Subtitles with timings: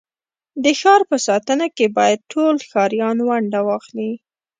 [0.63, 4.11] د ښار په ساتنه کي بايد ټول ښاریان ونډه واخلي.